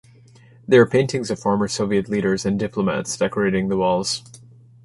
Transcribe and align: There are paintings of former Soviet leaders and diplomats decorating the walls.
There 0.67 0.81
are 0.81 0.87
paintings 0.87 1.29
of 1.29 1.37
former 1.37 1.67
Soviet 1.67 2.09
leaders 2.09 2.43
and 2.43 2.57
diplomats 2.57 3.15
decorating 3.15 3.67
the 3.69 3.77
walls. 3.77 4.23